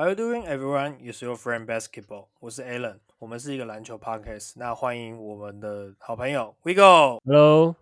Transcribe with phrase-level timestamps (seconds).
[0.00, 0.96] How you doing, everyone?
[1.02, 2.28] It's your friend basketball.
[2.40, 4.54] 我是 Alan，我们是一个篮球 podcast。
[4.56, 7.76] 那欢迎我们的好朋友 Vigo，Hello，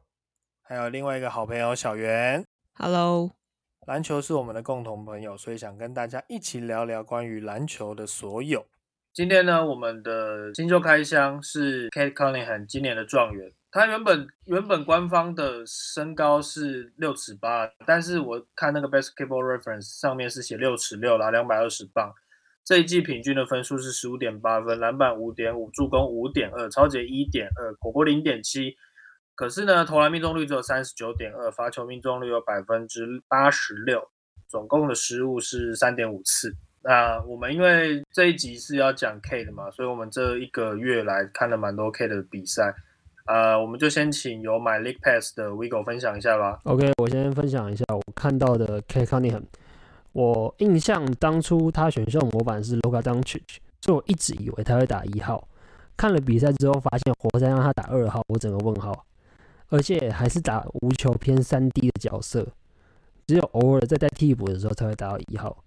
[0.63, 2.45] 还有另外一个好朋友小袁。
[2.75, 3.31] Hello，
[3.87, 8.67] 篮球是我们的共同朋友，所以想跟大家一起聊聊关于篮球的所有。
[9.13, 13.53] 今天呢，我们的新秀开箱是 Kate Cunningham 今年的状元。
[13.79, 22.13] 他原本原本官方的身高是六尺八，但是我看那个 Basketball Reference 上面是写六尺六啦，两百二十磅。
[22.65, 28.75] 这一季平均的分数是十五点八分，篮板五点五，助攻五点二，超节一点二，火锅零点七。
[29.37, 34.11] 可是呢，投篮命中率只有三十九点二，罚球命中率有百分之八十六，
[34.49, 36.53] 总共的失误是三点五次。
[36.83, 42.75] 那我们因为这一集是要讲 K 的嘛，所以我们这一个月来看了蛮多 K 的比赛。
[43.29, 46.59] 呃，我们就先请有买 League Pass 的 Vigo 分享一下吧。
[46.65, 49.43] OK，我先分享一下我看到的 K Cunningham。
[50.13, 53.43] 我印象当初他选秀模板是 Luka Doncic，
[53.83, 55.47] 所以我一直以为他会打一号。
[55.95, 59.05] 看了比赛之后，发现活塞让他打二号，我整个问号。
[59.69, 62.49] 而且还是打无球偏三 D 的角色，
[63.27, 65.63] 只有偶尔在带替补的时候才会打到一号。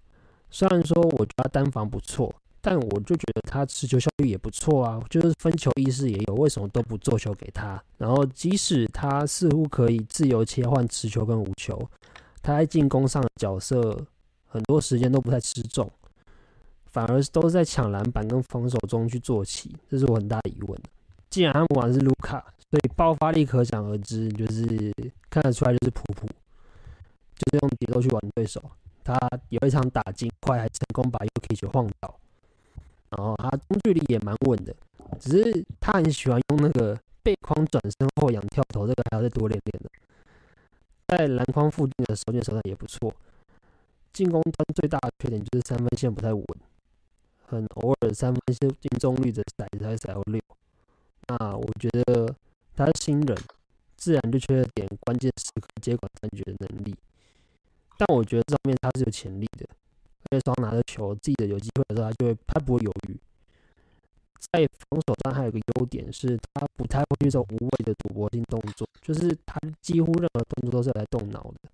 [0.49, 7.83] 虽然说我觉得单防不错，但我就觉得他持球效率也不错啊，就是分球意识也有，为什么都不做球给他？
[7.97, 11.77] 然后即使他似乎可以自由切换持球跟无球，
[12.43, 13.99] 他在进攻上的角色
[14.45, 15.89] 很多时间都不太吃重，
[16.85, 20.79] 反而都是在抢篮板跟防守中去做起，这是我很大的疑问。
[21.29, 24.93] 既然他们玩的是卢卡，所以爆发力可想而知，就是
[25.29, 28.61] 看得出来就是普普，就是用节奏去玩对手。
[29.03, 29.17] 他
[29.49, 32.19] 有一场打金块还成功把 UK 晃倒，
[33.17, 34.73] 然后他中距离也蛮稳的，
[35.19, 39.89] 只是他很喜欢用那个背筐转身后仰跳投，这个还要再多练练的。
[41.07, 43.13] 在篮筐附近的手点手感也不错，
[44.13, 46.45] 进攻端最大的缺点就是三分线不太稳，
[47.47, 50.41] 很偶尔三分线命中率的骰子才才有六。
[51.27, 52.33] 那我觉得
[52.75, 53.37] 他是新人，
[53.97, 56.95] 自然就缺了点关键时刻接管三局的能力。
[57.97, 59.67] 但我觉得这方面他是有潜力的，
[60.31, 63.19] 对方拿着球，自己的有机会的时候，他就会他不会犹豫。
[64.39, 71.69] 在防守上还有个优点是，他不太会去做无谓的赌博性动作，就是他几乎任何动作都是来动脑的。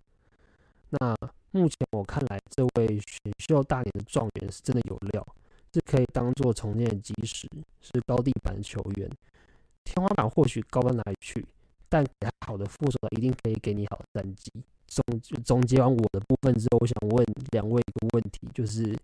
[0.89, 1.15] 那
[1.51, 5.25] 目前我看来，这位选秀大年的状元是真的有料，
[5.71, 7.47] 是可以当做重建的基石，
[7.79, 9.09] 是高地板球员，
[9.83, 11.45] 天花板或许高到哪里去，
[11.87, 14.51] 但给他好的副手，一定可以给你好的战绩。
[14.87, 15.03] 总
[15.43, 18.97] 总结完我的部分之后，我想问两位一个问题，就是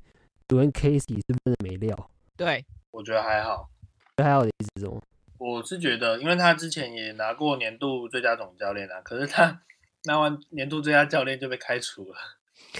[0.47, 2.09] 杜恩 Casey 是不是没料？
[2.35, 3.69] 对，我觉得还好，
[4.17, 5.01] 还好的意思是什么？
[5.37, 9.61] 我是觉得，因为他之前也拿过年度最佳总教练啊，可是他
[10.05, 12.15] 拿完年度最佳教练就被开除了。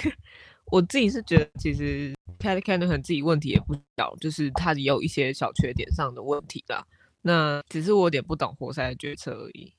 [0.72, 6.86] 我自己是觉得其实 Pat Canahan 自己问题也不小，就是他也有一些小缺点上的问题啦。
[7.22, 9.74] 那只是我有点不懂活塞的决策而已。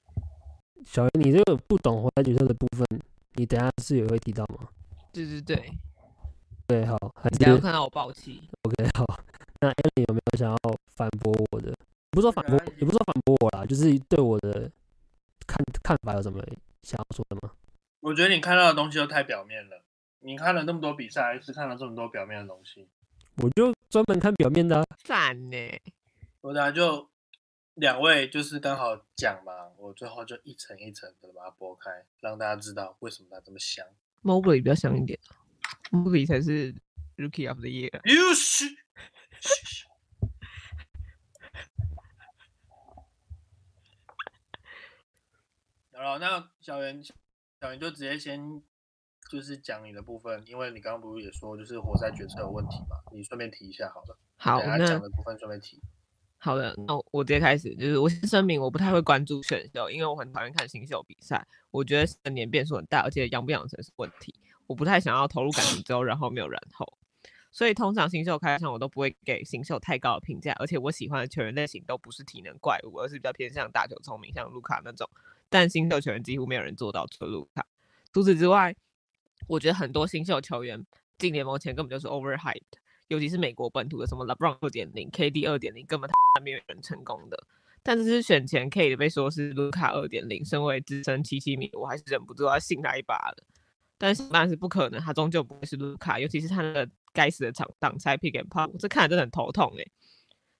[0.84, 2.86] 小袁，你这个不懂活塞决策的部分，
[3.34, 4.68] 你等下是也会提到吗？
[5.12, 5.72] 对对对，
[6.66, 8.48] 对，好，还是你等下有看到我爆气。
[8.62, 9.04] OK 好。
[9.60, 10.56] 那 Allen 有没有想要
[10.94, 11.72] 反驳我的？
[12.10, 14.70] 不是说反驳，也不是说反驳我啦，就是对我的
[15.46, 16.42] 看看法有什么
[16.82, 17.50] 想要说的吗？
[18.00, 19.82] 我觉得你看到的东西都太表面了。
[20.20, 22.86] 你看了那么多比赛，还是看了这么多表面的东西。
[23.36, 24.84] 我就专门看表面的、啊。
[25.02, 25.56] 赞呢！
[26.40, 27.08] 我等下就
[27.74, 33.84] 两位就是刚好讲嘛，我最后就一层一层的把它剥开，让大家知道为什么它这么香。
[34.22, 35.18] Mobley 比较香一点
[35.90, 36.72] ，Mobley 才是
[37.16, 38.00] Rookie of the Year。
[38.04, 38.64] 又是。
[45.92, 48.62] 好了，那小袁，小袁就直接先
[49.28, 54.16] 就是讲你的部分，因为你刚刚不是也说就是活塞决策有问题嘛，你顺便提一下好了。
[54.36, 55.82] 好，那讲的部分顺便提。
[56.44, 64.34] 好的，那我我直接开始，就是我先声明，我不太会关注选秀，因为我很讨厌看新秀比赛，我觉得成年变数很大，而且养不养成是问题，
[64.66, 66.86] 我不太想要投入感情之后，然后没有然后，
[67.50, 75.08] 所以通常新秀开场我都不会给新秀太高的评价，而且我喜欢的球员类型都不是体能怪物，而是比较偏向打球聪明，像卢卡那种，
[75.48, 77.64] 但新秀球员几乎没有人做到，除了卢卡。
[78.12, 78.76] 除此之外，
[79.46, 80.84] 我觉得很多新秀球员
[81.16, 82.60] 进联盟前根本就是 overhyped。
[83.08, 87.46] 尤其是美国本土的什么 LeBron 二点零、KD 二点零，根本他没有人成功的。
[87.82, 93.44] 但这是选前 K 被说是卢卡二点零，身为资深七七米，我还是忍不住要信他一把的。
[93.98, 99.84] 但是当然是不可能，他终究不会是卢卡，尤其是他那个该死的挡挡拆 pick and pop，这看着真的很头痛哎。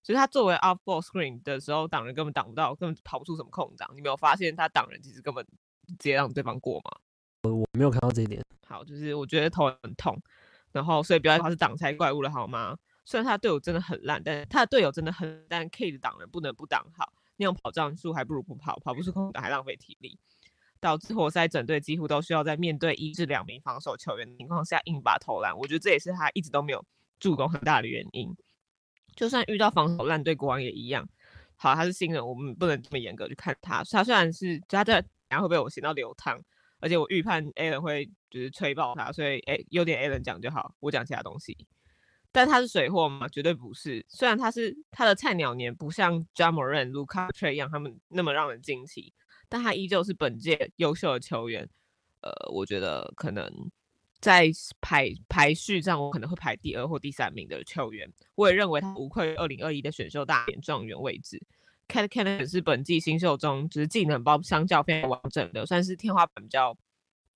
[0.02, 3.90] 所以他作为 off ball screen 的时候，挡人根本挡不到，根本跑不出什么空档。
[3.94, 5.42] 你没有发现他挡人其实根本
[5.86, 7.50] 直接让对方过吗？
[7.50, 8.42] 我没有看到这一点。
[8.66, 10.20] 好，就是我觉得头很痛。
[10.74, 12.76] 然后所以不要他是挡拆怪物了好吗？
[13.04, 20.18] 虽然他队友真的很烂，但他的队友真的很，但 K 的挡人不能不挡好，那种跑战术还不如不跑，跑不出空档还浪费体力，
[20.80, 25.56] 导致活塞整队几乎都需要在面对一至两名防守球员的情况下硬把投篮。
[25.56, 26.84] 我觉得这也是他一直都没有
[27.20, 28.34] 助攻很大的原因。
[29.14, 31.08] 就算遇到防守烂队，国王也一样。
[31.54, 33.84] 好，他是新人，我们不能这么严格去看他。
[33.84, 36.40] 他虽然是他在然后会被我写到流汤，
[36.84, 41.56] 而且我预判 Alan 会就是吹爆他，所以诶，优点 Alan 讲就好，我讲其他东西。
[42.30, 43.26] 但他是水货吗？
[43.26, 44.04] 绝对不是。
[44.06, 49.14] 虽然他是他的菜鸟年不像 Jamoran、Luka、Trey 一样他们那么让人惊奇，
[49.48, 51.66] 但他依旧是本届优秀的球员。
[52.20, 53.50] 呃，我觉得可能
[54.20, 54.50] 在
[54.82, 58.12] 排排序上，我可能会排第二或第三名的球员。
[58.34, 61.40] 我也认为他无愧二零二一的选秀大典状元位置。
[61.88, 66.76] Cat Cannon 是本季新秀中，就是技能包相较非常完整的，算是天花板比较。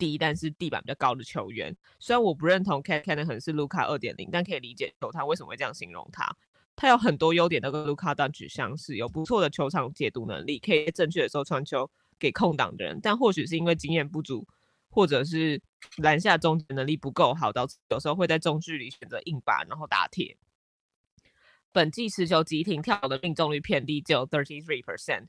[0.01, 1.77] 低，但是地板比较高的球员。
[1.99, 6.37] 虽然我不认同 Cat Cannon 是卢卡二点零，但可以理解球探为什么会这样形容他。
[6.77, 13.01] 他有很多优点都跟卢卡当举相似，有不错的球场解读能力，可以正确的时候传球给空档的人。
[13.03, 14.47] 但或许是因为经验不足，
[14.89, 15.61] 或者是
[15.97, 20.37] 篮下终结能力不够好，导致有时候会在中距离选择硬拔，然后打铁。
[21.79, 25.29] 本季持球急停跳的命中率偏低，只有 thirty three percent。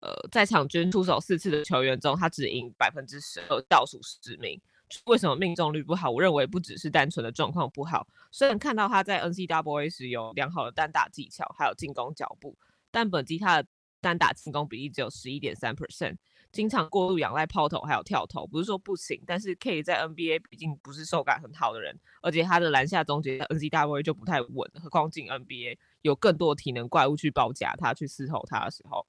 [0.00, 4.60] 呃，在场均出手四次的球员中，他只赢百分之十二，倒数十名。
[5.06, 6.10] 为什么命中率不好？
[6.10, 8.06] 我认为不只是单纯的状况不好。
[8.30, 12.54] 虽然看到他在 N C W A 时有良好的单打技巧，还有进攻脚步，
[12.90, 13.68] 但本季他的
[14.02, 16.18] 单打进攻比例只有十一点三 percent，
[16.50, 18.46] 经常过度仰赖抛投还有跳投。
[18.46, 29.06] 不是说不行，但是 K 在 NBA 毕竟不是手感很好的人，而且他的篮下终结 NCAA 就不太稳，何况进 NBA 有更多体能怪物去包夹他，去伺候他的时候。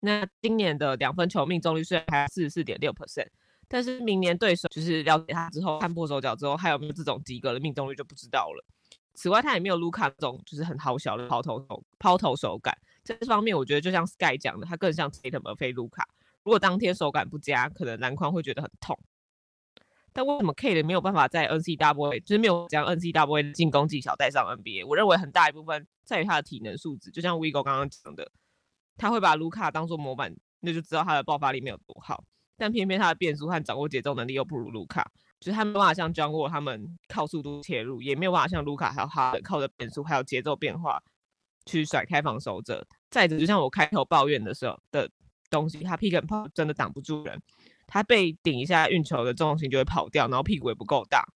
[0.00, 3.28] 那今年的两分球命中率虽然还四十四点六 percent，
[3.68, 8.64] 但是明年对手就是了解他之后看破手脚之后，还有没有这种及格的命中率就不知道了。
[9.12, 12.74] 此外，他也没有卢卡那种就是很好小的抛投手抛投手感，
[13.04, 16.08] 这方面我觉得就像 Sky 讲的，他更像 Tatum 而非卢卡。
[16.42, 18.98] 如果当天手感不佳，可能篮筐会觉得很痛。
[20.12, 24.86] 但为什么 K 的没有办法在 N C W A 就是没有将 NCAA 的进攻技巧带上 NBA？
[24.86, 28.30] 我认为很大一部分在于他的体能素质，就像 Vigo 刚刚讲的。
[28.96, 32.22] 他会把卢卡当做模板，那就知道他的爆发力没有多好。
[32.58, 41.02] 但偏偏他的变速和掌握节奏能力又不如卢卡，就是他没办法像 John Wall 他们靠速度切入，也没有办法像卢卡还有哈登靠着变速还有节奏变化
[41.64, 42.86] 去甩开防守者。
[43.08, 45.08] 再者，就像我开头抱怨的时候的
[45.50, 47.42] 东西，他 pick and pop 真的挡不住人，
[47.86, 51.26] 他被顶一下运球的重心就会跑掉，然后屁股也不够大。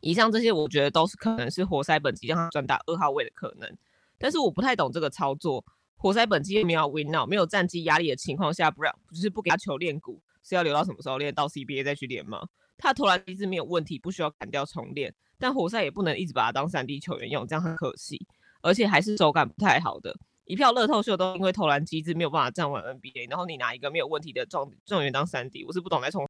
[0.00, 3.76] 以上这些，我觉得都是可能是活塞本季让他转打二号位的可能，
[4.18, 5.64] 但是我不太懂这个操作。
[5.96, 11.34] 活塞本季没有 win now，没有战绩压力的情况下，不让就是不给他球练鼓，是要留到什么时候练？
[11.34, 12.48] 到 CBA 再去练吗？
[12.78, 15.14] 他投篮机制没有问题，不需要砍掉重练。
[15.38, 18.26] 但活塞也不能一直把他当三 D 球员用，这样很可惜。
[18.62, 26.26] 而且还是手感不太好的，一票乐透秀都因为投篮机制没有办法站稳 NBA，然后你拿一个没有问题的状状元当三 D，我是不懂来从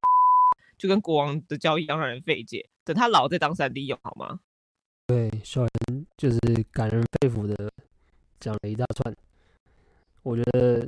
[0.77, 2.67] 就跟国王的交易一样让人费解。
[2.83, 4.39] 等他老再当三 D 用好吗？
[5.07, 6.39] 对，小人就是
[6.71, 7.55] 感人肺腑的
[8.39, 9.15] 讲了一大串。
[10.23, 10.87] 我觉得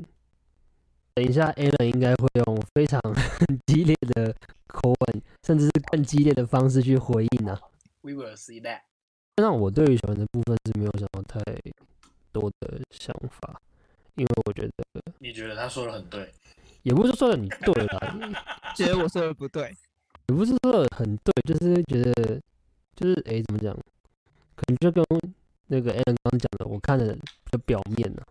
[1.16, 3.02] 等一下，Allen 应该会用非常
[3.68, 4.36] 激烈的
[4.68, 7.58] 口吻，甚至是更激烈的方式去回应呢。
[8.02, 8.82] We will see that。
[9.38, 11.40] 那我对于小人的部分是没有什么太
[12.34, 13.62] 多的想法，
[14.16, 14.74] 因为我觉得
[15.20, 16.30] 你觉得他说的很对，
[16.82, 18.34] 也不是说的你对啦，
[18.76, 19.74] 觉得我说的不对，
[20.28, 22.42] 也不是说的很对，就是觉得
[22.96, 23.74] 就是哎，怎么讲？
[24.56, 25.04] 可能就跟
[25.68, 27.22] 那个 Allen 刚刚讲的，我看的比
[27.52, 28.22] 较表面呢。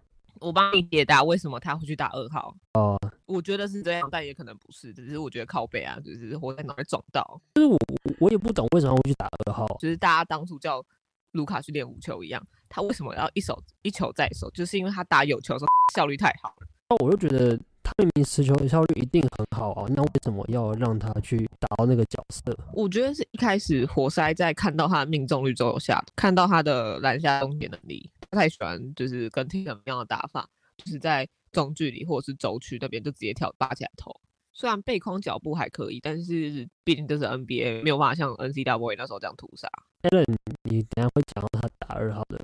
[0.41, 7.41] 我帮你解答为什么他会去打二号哦，我觉得是这样，但也可能不是，只是我觉得靠背啊，就是活在脑袋撞到。
[7.55, 7.79] 就是我
[8.19, 10.85] 我也不懂为什么会去打二号，就是大家当初叫
[11.33, 16.67] 卢卡去练五球一样，他为什么要一手一球在手，就是因为他打有球的时候效率太好了。
[16.89, 22.57] 那我就觉得他明明持球的效率一定很好啊，那为什么要让他去打到那个角色？
[22.73, 28.11] 我觉得是一开始活塞在看到他的命中率之后下，看到他的篮下终结能力。
[28.29, 34.15] 不太喜欢就是跟 t m 一样的打法，就是在中距离或者是轴区那边就直接跳拔起来投。
[34.53, 39.69] 虽然背筐脚步还可以，但是毕竟这是 NBA，没有办法像 NCAA 那时候这样屠杀。
[40.03, 42.39] Allen，你等下会讲到他打二号的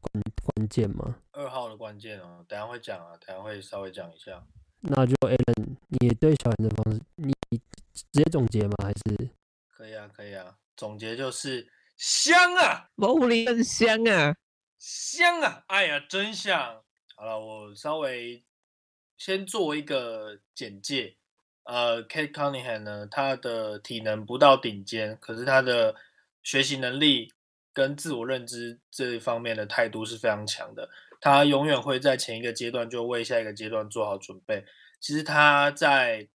[0.00, 1.16] 关关键吗？
[1.32, 4.44] 二号的关键哦，等下会讲啊，等下会稍微讲一下。
[4.80, 7.32] 那就 Allen，你对小人的方式，你
[7.92, 8.74] 直接总结吗？
[8.82, 9.30] 还是？
[9.68, 14.36] 可以啊，可以啊，总结就是香啊，毛狐狸很香啊。
[14.78, 15.62] 香啊！
[15.68, 16.82] 哎呀，真香！
[17.14, 18.44] 好了，我稍微
[19.16, 21.16] 先做一个简介。
[21.64, 25.94] 呃，Kate Cunningham 呢，他的体能不到顶尖，可是他的
[26.42, 27.32] 学习能力
[27.72, 30.90] 跟自我认知这一方面的态度是非常强的。
[31.20, 34.64] 他永远会在前一个阶段就为下一个阶段做好准备。
[34.98, 36.28] 其实他在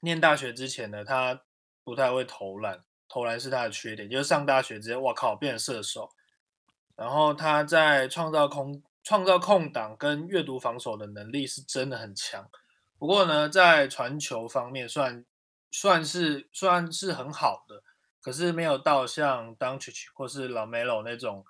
[0.00, 1.42] 念大学之前呢，他
[1.84, 4.08] 不太会投篮，投篮是他的缺点。
[4.08, 6.10] 就是上大学直接，哇靠，变成射手。
[6.96, 12.50] 然后他在创造空、创造空档跟阅读防守的能力是真的很强。
[13.00, 15.24] 不过呢，在传球方面算
[15.70, 17.82] 算是算是很好的，
[18.20, 21.42] 可是没有到像 d u n c h 或是老 Melo 那种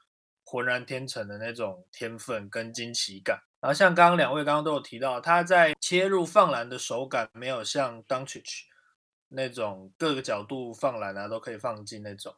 [0.44, 3.42] 浑然天成的那种天分跟惊奇感。
[3.58, 8.66] 然后像刚刚两位刚刚都有提到，他在切入放篮的手感没有像 d u n c h
[9.30, 12.32] 那种各个角度放篮啊都可以放进那种。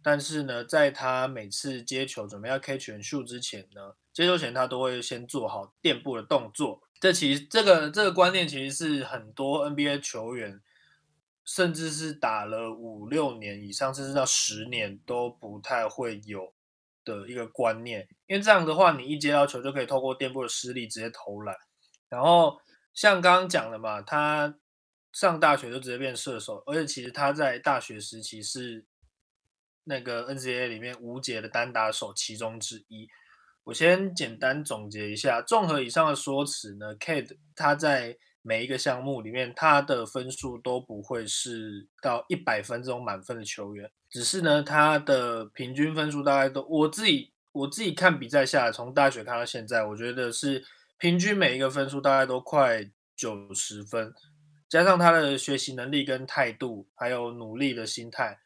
[0.00, 6.83] 但是呢，在他每次接球准备要 catch 球之前呢，接球前他都会先做好垫步的动作。
[7.00, 10.60] 这其实这个这个观念其实是很多 NBA 球员，
[11.44, 16.52] 甚至是打了五六年以上，甚至到十年都不太会有
[17.04, 18.08] 的一个观念。
[18.26, 21.56] 因为这样的话，你一接到球就可以透过垫步的施力直接投篮。
[22.08, 22.60] 然后
[22.92, 24.56] 像刚刚讲的嘛，他
[25.12, 28.84] 上大学就直接变射手，而且其实他在大学时期是。
[29.86, 33.06] 那个 NCAA 里面无解的单打手其中之一，
[33.64, 35.40] 我先简单总结一下。
[35.42, 50.62] 综合以上的说辞呢，Kate 他在每一个项目里面，他的分数都不会是到一百分这种满分的球员，只是呢，他的平均分数大概都，我自己我自己看比赛下来，从大学看到现在，我觉得是
[50.98, 54.12] 平均每一个分数大概都快九十分，
[54.68, 58.40] 加上他的学习能力跟态度，还有努力的心态。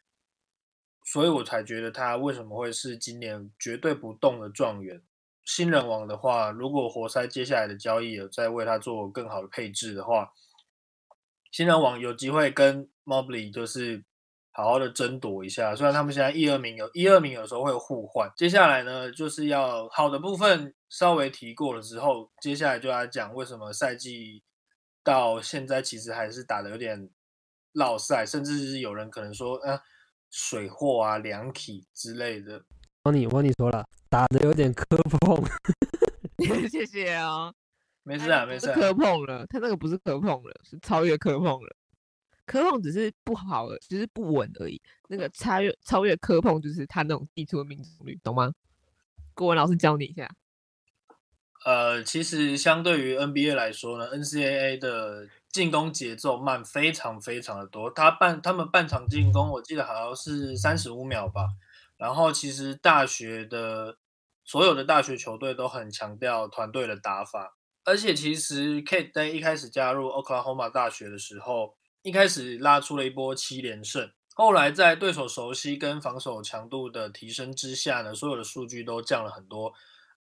[1.05, 5.03] 所以我才觉得他为什么会是今年绝对不动的状元。
[5.49, 10.31] 新人王的话，如果活塞接下来的交易有在为他做更好的配置的话，
[11.51, 14.05] 新人王有机会跟 Mobley 就是
[14.53, 15.75] 好好的争夺一下。
[15.75, 18.31] 虽然他们现在一二名有一二名有时候会互换。
[18.37, 24.43] 接下来呢，就是要好的部分稍微提过了之后，接下来就要讲为什么赛季
[25.03, 27.09] 到现在其实还是打的有点
[27.73, 29.81] 落赛，甚至是有人可能说，嗯。
[30.31, 32.63] 水货啊，凉体之类的。
[33.09, 35.43] 我你我你说了，打的有点磕碰。
[36.69, 37.51] 谢谢啊，
[38.03, 38.71] 没事啊，没事。
[38.75, 41.75] 磕碰了，他那个不是磕碰了，是超越磕碰了。
[42.45, 44.79] 磕碰只是不好了，只是不稳而已。
[45.09, 48.53] 那个超越超越磕碰，就是他那种地出的命中率，懂吗？
[49.33, 50.29] 郭文老师教你一下。
[51.65, 55.29] 呃，其实相对于 NBA 来说呢，NCAA 的。
[55.51, 57.91] 进攻节奏慢，非常非常的多。
[57.91, 61.49] 他半他们半场进攻，我记得好像是三十五秒吧。
[61.99, 63.99] 然后其实大学的
[64.45, 79.75] 所有的大学球队都很强调团队的打法，而且其实 Kate 在一开始加入 Oklahoma 大学的时候，一开始拉出了一波七连胜，后来在对手熟悉跟防守强度的提升之下呢，所有的数据都降了很多。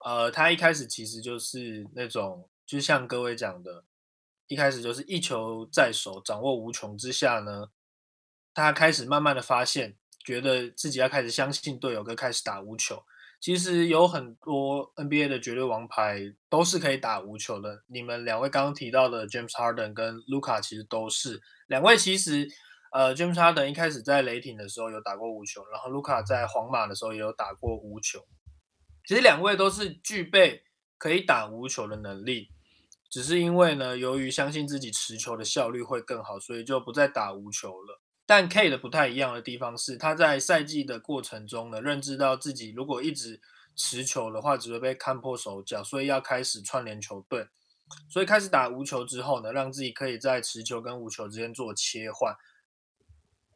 [0.04, 3.84] 呃，他一开始其实就是那种，就像各位讲的。
[4.50, 7.68] 一开始就是一球在手，掌握无穷之下呢，
[8.54, 13.02] 他开始慢慢的发现，觉得自己要开始相信队友，跟开始打无球。
[13.40, 16.20] 其实有很多 NBA 的绝对王牌
[16.50, 17.82] 都是可以打无球的。
[17.86, 21.96] 你们两位刚刚提到的 James Harden 跟 Luka 其实都是两位。
[21.96, 22.46] 其实，
[22.92, 28.22] 呃，James Harden 一开始在雷霆的时候有打过无球，然后 Luka 在皇马的时候也有打过无球。
[29.06, 30.64] 其实两位都是具备
[30.98, 32.50] 可以打无球的能力。
[33.08, 38.02] 只是因为呢，由于相信自己持球的效率会更好，所以就不再打无球了。
[38.28, 43.40] 但 K 的不太一样的地方是，他在赛季的过程中呢，认知到自己如果一直
[43.74, 47.46] 持球的话，只会被看破手脚，所以要开始串联球队。
[48.10, 52.36] 所以开始打无球之后呢，让自己可以在持球跟无球之间做切换。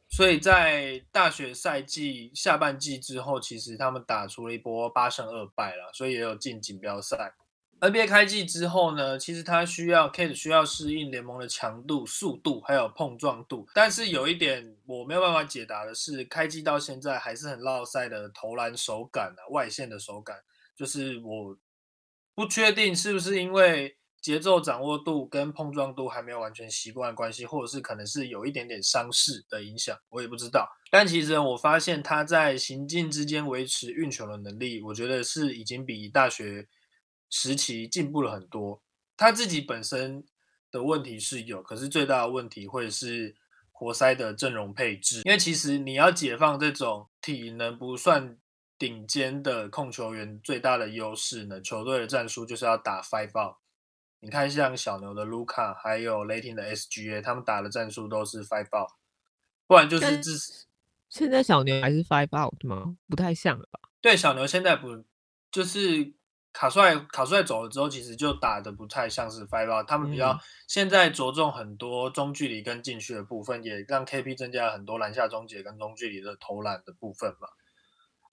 [0.09, 7.35] 所以在大学赛季下半季之后，其实他们打出了一波八胜二败了，所以也有进锦标赛。
[7.83, 13.67] NBA 开季之后呢，其实他需要 Kate 需要适应联盟的强度、速度还有碰撞度。
[13.75, 20.37] 但是有一点我没有办法解答的是，开季到现在还是很落赛的投篮手感啊，外线的手感，
[20.77, 21.59] 就是我
[22.37, 30.69] 不确定是不是因为节奏掌握度跟碰撞度还没有完全习惯关系，或者是可能是有一点点伤势的影响，我也不知道。
[30.89, 36.69] 但其实我发现他在行进之间维持运球的能力，我觉得是已经比大学。
[37.33, 38.83] 时期进步了很多，
[39.17, 40.23] 他自己本身
[40.71, 43.35] 的问题是有，可是最大的问题会是
[43.71, 45.23] 活塞的阵容配置。
[45.25, 48.37] 因为其实你要解放这种体能不算
[48.79, 53.57] 顶尖的控球员，最大的优势呢，球队的战术就是要打 five out。
[54.21, 58.91] 你看像小牛的卢卡，还有雷霆的 SGA，他们打的战术都是 five out，
[59.67, 60.39] 不然就是自
[61.09, 62.97] 现在小牛还是 five out 吗？
[63.09, 63.81] 不太像了吧？
[64.01, 65.05] 对，小牛现在不
[65.51, 66.12] 就是
[66.52, 77.49] 卡帅卡帅走了之后，其实就打的不太像是 five out，他们比较嗯现在着重很多中距离跟禁区的部分，也让 KP 增加了很多篮下终结跟中距离的投篮的部分嘛。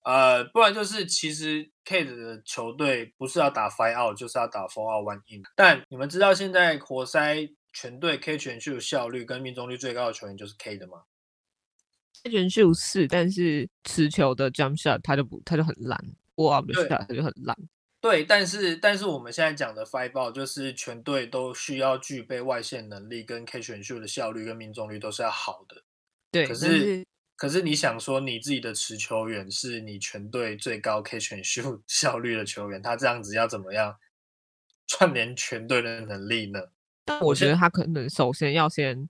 [0.03, 5.43] 呃，不然就是其实 Kate 的球队不是要打 five out，就是要打 four out one in。
[5.55, 11.03] 但你们知道现在活塞全队 K 全秀效率跟命中率最高的球员就是 K 的吗？
[12.29, 15.97] 选秀是，但是持球的 jump shot 他就不他就很烂
[16.35, 17.55] 他就很烂。
[18.01, 25.83] 对，但是但是我们现在讲的 five ball 就是全队都需要具备外线能力，跟 K 选秀的效率跟命中率都是要好的。
[26.31, 33.97] 对，可但是可是你想说你自己的持球员是你全队最高 K 选秀效率的球员，他这样子要怎么样
[34.87, 36.59] 串联全队的能力呢？
[37.03, 39.09] 但我觉得他可能首先要先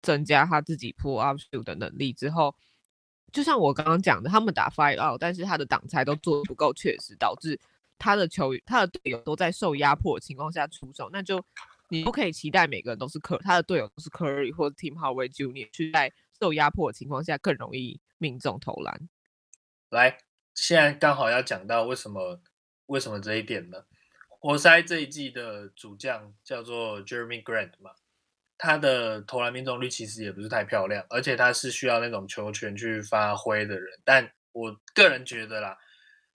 [0.00, 2.54] 增加他自己 pull up shoot 的能力，之后
[3.32, 7.58] 就像我刚刚讲的，他们打 five out，但是他的挡拆都做得不够确实，导致
[8.02, 11.40] 他的球员、他的队友都在受压迫的情况下出手，那就
[11.88, 15.70] 你不可以期待每个人都是科他的队友都是 Curry 或者 Tim Hardaway Jr.
[15.70, 19.08] 去在受压迫的情况下更容易命中投篮。
[19.90, 20.18] 来，
[20.52, 22.40] 现在刚好要讲到为什么
[22.86, 23.84] 为什么这一点呢？
[24.40, 27.92] 活塞这一季的主将叫做 Jeremy Grant 嘛，
[28.58, 34.00] 他的投篮命中率其实也不是太漂亮，而且他是需要那种球权去发挥的人。
[34.02, 35.78] 但我个人觉得啦，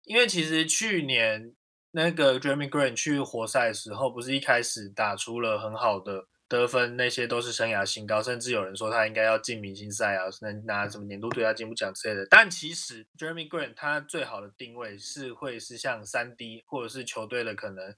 [0.04, 1.54] 因为其实去年
[1.92, 12.26] 那个 Jeremy Green 去活塞的时候，不是一开始打出了很好的得分，那些都是生涯新高，甚至有人说他应该要进明星赛啊，能拿什么年度最佳进步奖之类的。
[12.30, 17.94] 但其实 Jeremy Green 他最好的定位是会是像三 D 或者是球队的可能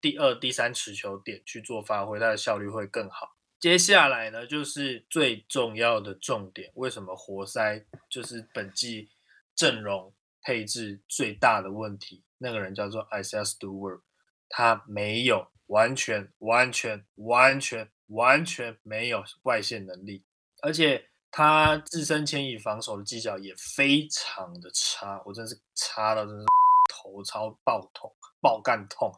[0.00, 3.36] 第二、第三持球点去做发挥，他的效率会更好。
[3.58, 9.10] 接下来呢，就是最重要的重点，为什么活塞就是本季
[9.54, 10.14] 阵容
[10.46, 12.22] 配置最大的问题？
[12.38, 14.02] 那个人叫做 I C S Stewart，
[14.48, 20.24] 他没有完全、完全、完全、完全没有外线能力，
[20.62, 26.44] 而且他自身牵引防守的技巧也非常的差，我真是差到真是
[26.88, 29.12] 头超爆痛、爆干痛。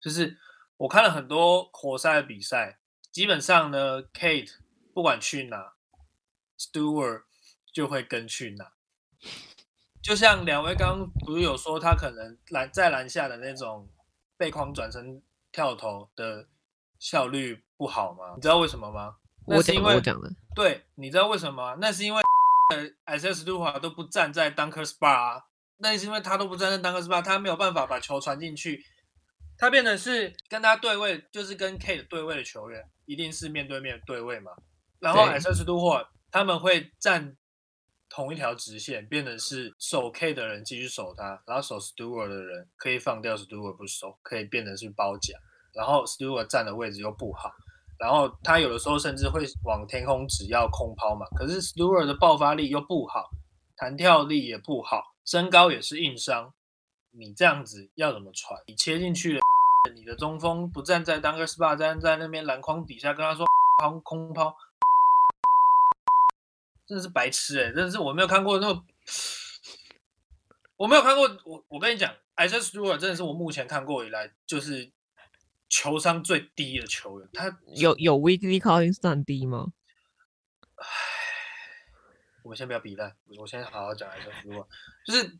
[0.00, 0.38] 就是
[0.76, 2.78] 我看了很多活塞的比赛，
[3.10, 4.52] 基本上呢，Kate
[4.94, 5.72] 不管去哪
[6.56, 7.24] ，Stewart
[7.74, 8.74] 就会跟去哪。
[10.08, 13.86] 就像两位刚刚不是有说他可能篮在篮下的那种
[14.38, 16.48] 背框转身跳投的
[16.98, 18.32] 效率不好吗？
[18.34, 19.16] 你知道为什么吗？
[19.46, 21.76] 那我讲是因为我讲的，对，你知道为什么吗？
[21.78, 22.22] 那是因为
[23.04, 25.42] 呃 SS 杜华都不站在 Dunker Spot 啊，
[25.76, 28.82] 那是因为他都不站在 Dunker Spot，他没有办法把球传进去，
[29.58, 34.52] 他变成是跟他对位，就是跟 K 的对位的球员，一定是面对面对位嘛。
[35.00, 37.36] 然后 SS 杜华他们会站
[38.10, 45.36] 同一条直线，变成是守 K 的人继续守他，然后守 Stewart 的人可以放掉 Stewart 不守，可以变成是包夹，
[45.74, 47.50] 然后 Stewart 站的位置又不好。
[47.98, 53.28] 然后他有的时候甚至会往天空只要空抛嘛，可是 Stewart 的爆发力又不好，
[53.76, 56.54] 弹跳力也不好，身高也是硬伤，
[57.10, 58.62] 你这样子要怎么传？
[58.68, 59.40] 你切进去，
[59.96, 63.44] 你的中锋不站在当个 SPA 站在那边篮筐底下跟他说
[63.82, 64.54] 空空抛，
[66.88, 68.82] 真的是白痴哎、真的是我没有看过那种，
[70.76, 74.90] 我没有看过，我我跟你讲 i s a Stewart 真的是我目前看过以来就是
[75.68, 79.66] 球商最低的球员，他有有 weekly calling 算低吗？
[82.42, 84.30] 我们先不要比烂，我先好好讲一下。
[84.44, 84.66] 如果
[85.04, 85.36] 就是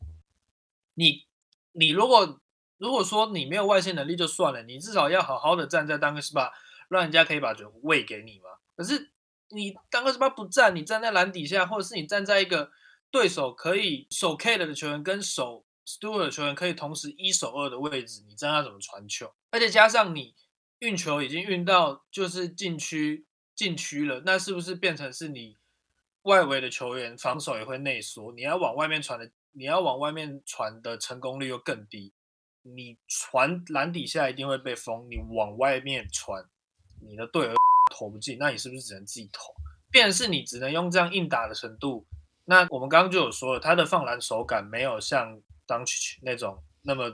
[0.93, 1.27] 你，
[1.73, 2.39] 你如果
[2.77, 6.53] 如果说你没有外线能力就算了，你至少要好好的站在当个 SPA，
[6.91, 8.51] 让人家可以把球喂给你嘛。
[8.77, 9.11] 可是
[9.51, 12.71] 你当个 SPA 不站，你站在篮底下，或者是你站在一个
[13.11, 19.33] 对手可以守 K 的球员跟守 Stewart 的球员可以同时一守二的位置，你这样要怎么传球？
[19.51, 20.35] 而且加上你
[20.81, 25.57] 运球已经运到就是禁区禁区了，那是不是变成是你
[26.23, 28.33] 外围的球员防守也会内缩？
[28.33, 32.13] 你要往外面传的，你要往外面传的成功率又更低。
[32.63, 36.45] 你传篮底下一定会被封，你往外面传，
[37.01, 37.55] 你的队友
[37.89, 39.53] 投不进，那你是不是只能自己投？
[39.91, 42.07] 变是你只能用这样硬打的程度。
[42.45, 47.11] 那我们刚刚就有说了，他的放篮手感没有像当曲那种那么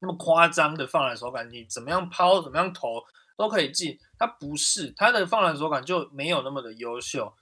[0.00, 3.02] 那么夸张的放篮手感，你怎么样抛，怎么样投
[3.36, 3.98] 都可以进。
[4.18, 7.32] 他不是他的放篮手感就没有那么的优秀。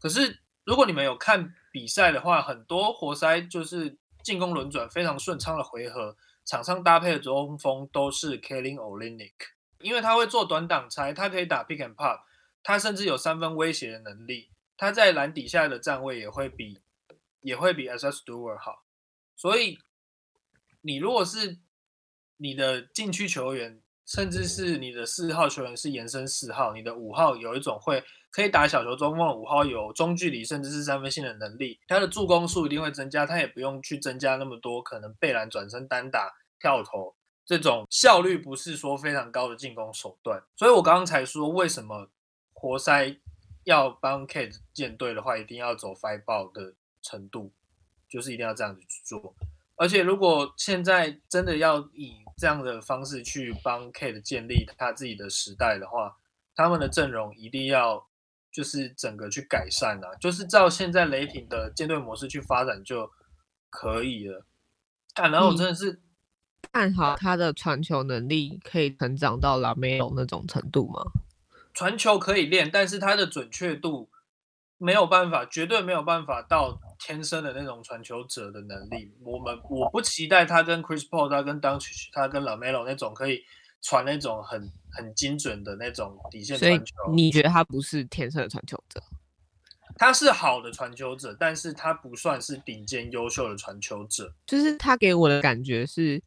[0.00, 9.32] 可是如果你们有看比赛的话，很多活塞就是进攻轮转非常顺畅的回合，场上搭配的中锋都是 Kalen Olynyk，
[9.82, 12.20] 因为他会做短挡拆，他可以打 pick and pop，
[12.62, 16.80] 他甚至有三分威胁的能力，他在篮底下的站位也会比
[17.40, 18.84] 也会比 S S Stewart 好。
[19.36, 19.78] 所以
[20.80, 21.58] 你如果是
[22.36, 37.14] 你的禁区球员，甚至是你的四号球员是延伸四号，你的五号有一种会可以打小球中锋，五号有中距离甚至是三分线的能力，他的助攻数一定会增加，他也不用去增加那么多可能背篮、转身、单打、跳投
[37.44, 40.42] 这种效率不是说非常高的进攻手段。
[40.56, 42.08] 所以我刚刚才说，为什么
[42.52, 43.16] 活塞
[43.64, 47.52] 要帮 Kate 建队的话，一定要走 Five Ball 的程度，
[48.08, 49.34] 就是一定要这样子去做。
[49.76, 56.16] 而且如果现在真的要以这样的方式去帮 Kate 建立他自己的时代的话，
[56.54, 58.06] 他们的阵容一定要
[58.52, 63.10] 就是整个去改善啊，就是照现在雷霆的舰队模式去发展就
[63.70, 64.44] 可以了。
[65.14, 66.00] 啊，然后我真的是
[66.72, 71.02] 看好他的传球能力可以成长到拉梅隆那种程度吗？
[71.74, 74.08] 传球可以练，但是他的准确度
[74.78, 79.12] 没有办法，绝对没有办法到天生的那种传球者的能力。
[79.24, 83.42] 我们我不期待他跟 Chris Paul，他跟 d u n c h 他跟 Lamelo 那种可以
[83.80, 86.94] 传那种很很精准的那种底线传球。
[87.12, 89.02] 你觉得他不是天生的传球者？
[89.96, 94.34] 他是好的传球者，但是他不算是顶尖优秀的传球者。
[94.46, 96.22] 就是他给我的感觉是，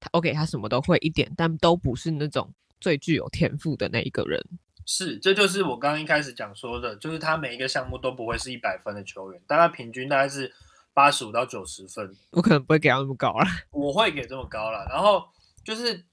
[0.00, 4.44] 他 OK，他什么都会一点，但都不是那种最具有天赋的那一个人。
[4.86, 10.54] 是，这就是我刚刚一开始讲说的，就是他每一个项目都不会是一百分的球员，大概平均大概是
[10.94, 12.16] 八十五到九十分。
[12.30, 13.46] 我可能不会给他那么高啊。
[13.70, 14.86] 我会给这么高了。
[14.88, 15.28] 然后
[15.62, 16.04] 就是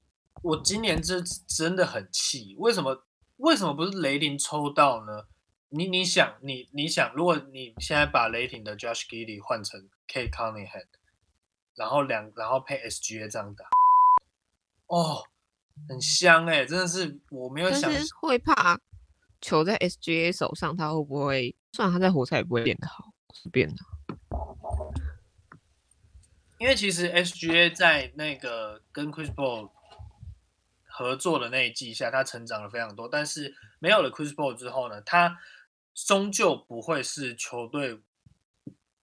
[0.42, 3.04] 我今年这真的很气，为什么
[3.38, 5.24] 为什么不是雷霆抽到呢？
[5.70, 10.84] 你你想你你想，如果你现在把雷霆的 Josh Giddey 换成 K Cunningham，
[11.74, 13.64] 然后两然后配 SGA 这样打，
[14.86, 15.24] 哦，
[15.88, 18.80] 很香哎、真的是我没有想但是会怕
[19.40, 21.54] 球在 SGA 手上，他会不会？
[21.72, 23.76] 虽然他在活塞也不会变得好，是变的。
[26.58, 29.70] 因为其实 SGA 在那个跟 Chris Paul
[30.84, 33.06] 合作的那一季下，他成长了非常多。
[33.06, 35.38] 但是没有了 Chris Paul 之后呢，他
[35.94, 38.00] 终究不会是球队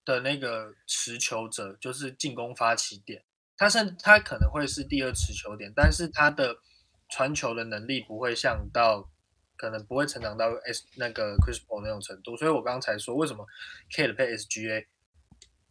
[0.03, 3.23] 的那个持球者，就是进攻发起点。
[3.57, 6.57] 他甚他可能会是第二持球点，但是他的
[7.09, 9.09] 传球的能力不会像到
[9.55, 12.35] 可能不会成长到 S 那个 Chris Paul 那种程度。
[12.37, 13.45] 所以我刚才说为什么
[13.95, 14.85] K 的配 SGA。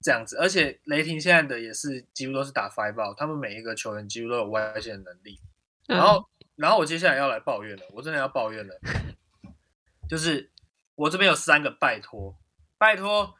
[0.04, 5.38] 这样子，而且雷霆现在的也是几乎都是打 five out，他们每一个球员几乎都有外线的能力。
[5.86, 8.80] 然后，然后我接下来要来抱怨了，我真的要抱怨了，
[10.08, 10.50] 就是
[10.96, 12.36] 我这边有三个拜托，
[12.78, 13.32] 拜托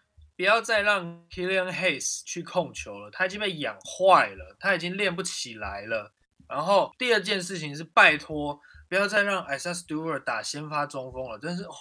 [0.43, 6.13] 不要再让 Killian Hayes 去控球了，他已经被养坏了，他已经练不起来了。
[6.49, 11.73] 然后第二件事情是拜托不要再让 Isaiah Stewart 打先发中锋了，真是哦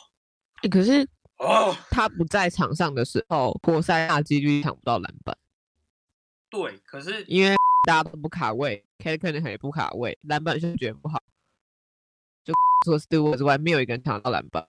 [0.62, 5.36] 欸可是哦，他不在场上的时候，活塞大几率抢不到篮板，
[6.52, 7.56] 对，可是因为
[7.88, 11.20] 大家都不卡位 k a t 也不卡位，篮板嗅觉不好。
[12.44, 12.54] 就
[12.86, 14.64] 除了 Stewart 之外，没有一个人抢到篮板。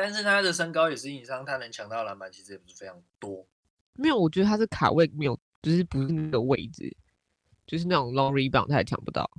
[0.00, 3.46] 但是他的身高也是硬伤，他能抢到篮板其实也不是非常多。
[3.94, 6.96] 没有，我觉得他是卡位没有，就是不是那个位置，
[7.66, 9.30] 就是那种 long rebound 他也抢不到。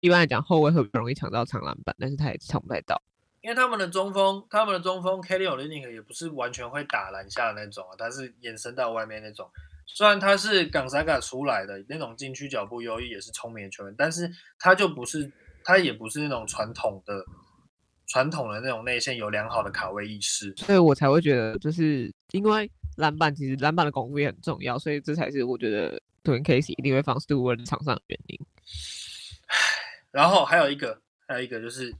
[0.00, 3.00] 一般来讲，后卫会比较容易抢到长篮板，但是他也抢不太到。
[3.40, 9.50] 因为他们的中锋，他们的中锋 Kelly o l y n i k 也不是完全会打篮下的那种啊，他是延伸到外面那种。
[9.86, 15.30] 虽然他是港萨嘎出来的那种禁区脚步优异，也是聪明的球员，但是他就不是，
[15.62, 17.22] 他也不是那种传统的
[18.14, 20.54] 传统的那种内线有良好的卡位意识。
[20.56, 28.38] 所以我才会觉得，就是因为篮板其实篮板的巩固也很重要，所以这才是我觉得 Twin Casey 一定会放 Stewart 场上的原因。
[30.12, 31.92] 然后还有一个，还有一个就是，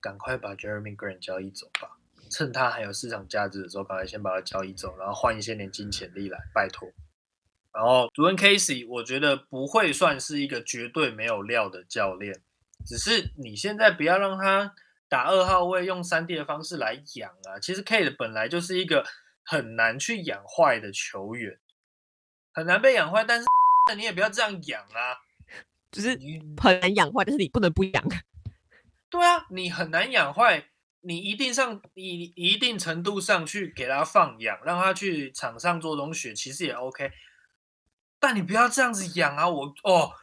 [0.00, 1.98] 赶快把 Jeremy Grant 交易走吧，
[2.30, 6.88] 趁他还有市场价值的时候，赶快先把他交易走，然后换一些年轻潜力来，拜托。
[7.74, 12.40] 然后主任 Casey，我觉得不会算是一个绝对没有料的教练，
[12.86, 14.74] 只是你现在不要让他
[15.12, 17.60] 打二号位，用三 D 的方式来养啊。
[17.60, 19.04] 其实 Kate 本来就是一个
[19.44, 21.58] 很难去养坏的球员，
[22.54, 23.46] 很难被养坏，但是
[23.94, 25.20] 你也不要这样养啊。
[25.92, 28.02] 就是你很难养坏，但是你不能不养。
[29.10, 30.64] 对啊，你很难养坏，
[31.02, 37.12] 你一定上你一定程度上去给他放养，让他去场上做东西，其实也 OK。
[38.18, 39.46] 但你不要这样子养啊！
[39.46, 40.14] 我哦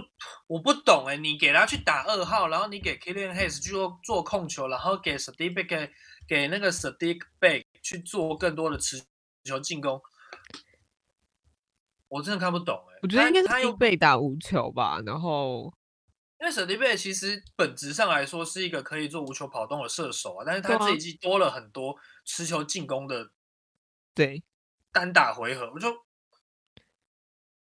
[0.00, 0.06] 不，
[0.46, 5.90] 我不懂哎，你给他去打二号，然后你给 Killian Hayes 去做做控球，然后给 Sadiq 给
[6.26, 9.02] 给那个 Sadiq Bey 去做更多的持
[9.44, 10.00] 球进攻，
[12.08, 12.98] 我真的看不懂哎。
[13.02, 15.72] 我觉得应该他他又被打无球吧，然后
[16.40, 23.30] 因为史蒂贝其实本质上来说是一个可以做无球跑动的射手啊，但是他这一季多了很多持球进攻的
[24.14, 24.42] 对
[24.92, 26.05] 单打回合，我就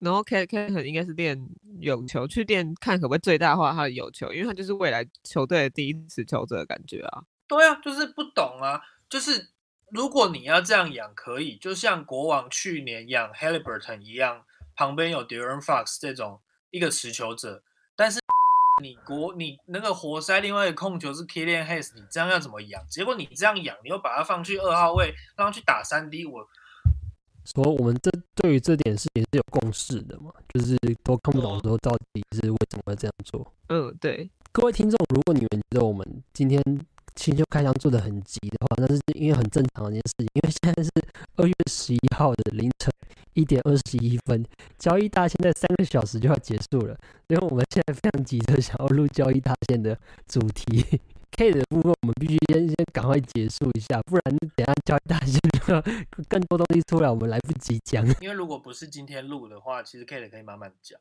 [0.03, 1.41] 然后 K K 很应该是练
[1.79, 7.23] 有球，去练看可不可以最大化他的有球，因为他就是未来球队的第一持球者的感觉啊。
[7.47, 9.51] 对啊，就是不懂啊，就是
[9.93, 16.41] 如果你要这样养，可以，就像国王去年养 Haliburton 一样，旁边有 Darren Fox 这种
[16.73, 17.63] 一个持球者，
[17.95, 18.19] 但是
[18.83, 22.85] 你国你那个活塞另外一个控球是 Killian Hayes，你这样要怎么养？
[22.89, 26.49] 结果你这样养，你又把他放去二号位，让他去打三 D，我
[27.45, 33.47] 说我们这对于这点事情是有共识的嘛，就是都看不懂说到底是为什么会这样做。
[33.69, 36.63] 嗯，对，各位听众，如果你们觉得我们今天
[37.17, 40.91] 新秀开箱做的很急的话，那是因为很正常的一件事情，因为现在是
[41.37, 42.93] 二月十一号的凌晨
[43.35, 44.45] 一点二十一分，
[44.79, 46.97] 交易大现在三个小时就要结束了，
[47.29, 51.01] 所以我们现在非常急着想要录交易大线的主题。
[51.37, 54.23] K 的部分我们必须先先赶快结束一下，不然
[54.55, 55.41] 等下交易大线
[56.29, 58.07] 更多东西出来，我们来不及讲。
[58.21, 61.01] 因为如果不是今天录的话，其实 K 的可以慢慢讲，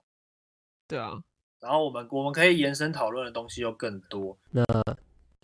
[0.88, 1.22] 对啊，
[1.60, 4.38] 然后我们我们可以延伸讨论的东西又更多。
[4.52, 4.64] 那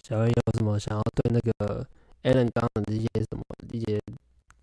[0.03, 1.85] 小恩有什么想要对那个
[2.23, 3.99] Alan 刚刚的这些什么一些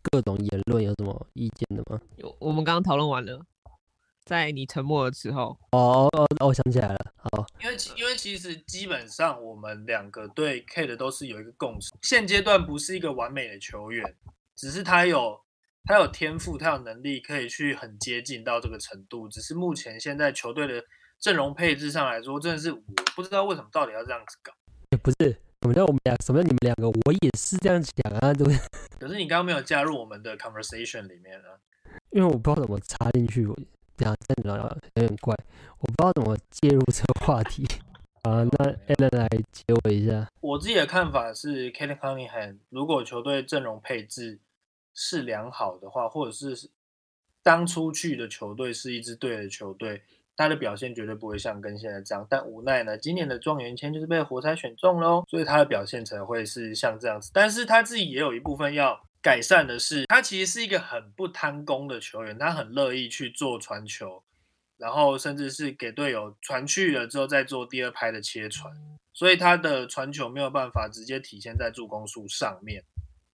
[0.03, 2.01] 各种言论有什么意见的吗？
[2.17, 3.45] 有我们刚刚讨论完了，
[4.25, 14.15] 在你沉默的时候，哦哦哦，我想起来了，好，因为其因为其实基本上我们两个对 K 的都是有一个共识，现阶段不是一个完美的球员，
[14.57, 15.39] 只是他有
[15.85, 20.83] 他有天赋，他有能力可以去很接近到这个程度，只是目前现在球队的
[21.21, 22.81] 阵容配置上来说，真的是我
[23.15, 24.53] 不知道为什么到底要这样子搞。
[24.91, 26.17] 也不是，什么叫我们俩？
[26.25, 26.89] 什么叫你们两个？
[26.89, 28.59] 我也是这样想啊，对不对？
[28.99, 31.61] 可是你刚刚没有加入我们的 conversation 里面啊。
[32.11, 33.57] 因为我不知道怎么插进去，我
[33.97, 35.35] 这样再聊聊有点怪，
[35.79, 37.67] 我不知道怎么介入这个话题。
[38.23, 40.27] 啊，那 Alan 来接我一下。
[40.41, 44.41] 我自己的看法是 k a t e Cunningham 如果球队阵容配置
[44.95, 46.71] 是良好的话，或者是
[47.43, 50.01] 当初去的球队是一支对的球队，
[50.37, 52.27] 他的表现绝对不会像跟现在这样。
[52.31, 57.31] 但无奈呢，今年的状元签就是被活塞选中喽，所以他的表现才会是像这样子。
[57.35, 64.23] 但是他自己也有一部分要改善的是，他其实是一个很不贪功的球员，他很乐意去做传球，
[64.77, 68.71] 然后甚至是给队友传去了之后再做第二拍的切传，
[69.15, 72.85] 所以他的传球没有办法直接体现在助攻数上面。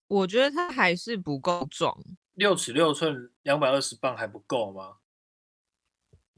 [0.06, 1.98] 我觉得他还是不够壮，
[2.34, 4.98] 六尺六寸，两百二十磅还不够吗？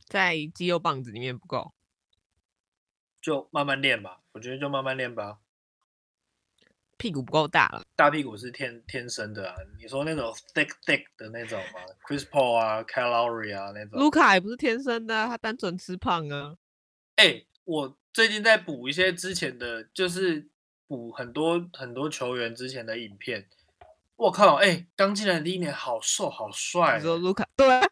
[0.06, 1.74] 在肌肉棒子里面不够。
[3.20, 5.40] 就慢慢练吧，我觉得就慢慢练吧。
[7.02, 9.56] 屁股不够大了，大屁股是天天生的啊！
[9.76, 13.98] 你说那种 thick thick 的那种吗？Chris Paul 啊 c a l o r y 啊那种。
[13.98, 16.54] 卢卡也不是天生的啊，他单纯吃胖啊。
[17.16, 20.48] 哎、我最近在补一些之前的，就是
[20.86, 23.48] 补很多很多球员之前的影片。
[24.14, 27.84] 我靠，哎、刚进来第一年好瘦好帅你，说卢卡对啊，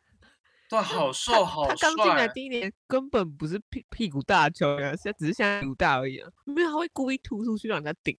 [0.68, 2.28] 对，好瘦好他刚进来。
[2.28, 6.30] 第一年根本不是屁屁股大的球员啊，现在只是现在屁股大而已啊。
[6.44, 8.16] 没有，他会故意突出去让人家顶，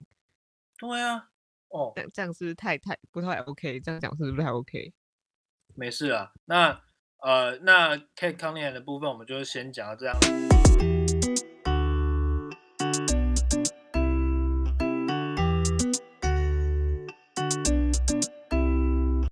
[0.81, 1.29] 对啊，
[1.67, 3.79] 哦，这样这样是不是太太不太 OK？
[3.81, 4.91] 这样讲是不是不太 OK？
[5.75, 6.31] 没事啊。
[6.45, 6.81] 那
[7.21, 10.90] 呃，那 Kate Cunningham 的部分我们就先讲到这样。